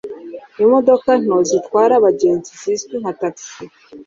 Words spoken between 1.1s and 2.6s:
nto zitwara abagenzi